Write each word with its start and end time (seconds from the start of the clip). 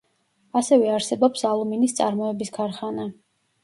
ასევე 0.61 0.89
არსებობს 0.95 1.47
ალუმინის 1.53 1.97
წარმოების 2.01 2.57
ქარხანა. 2.61 3.11